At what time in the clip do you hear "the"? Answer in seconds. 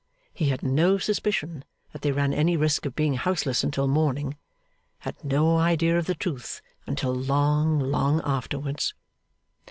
6.07-6.15